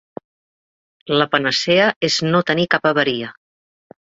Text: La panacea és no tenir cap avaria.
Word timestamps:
La 1.21 1.27
panacea 1.35 1.91
és 2.09 2.17
no 2.31 2.43
tenir 2.51 2.67
cap 2.73 2.89
avaria. 2.93 3.31